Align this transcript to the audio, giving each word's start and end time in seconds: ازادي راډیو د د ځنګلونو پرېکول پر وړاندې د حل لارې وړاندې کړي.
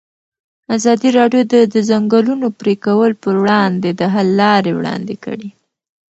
ازادي 0.75 1.09
راډیو 1.19 1.41
د 1.53 1.55
د 1.73 1.75
ځنګلونو 1.89 2.47
پرېکول 2.59 3.11
پر 3.23 3.35
وړاندې 3.41 3.89
د 3.99 4.01
حل 4.13 4.27
لارې 4.41 4.71
وړاندې 4.75 5.15
کړي. 5.23 5.49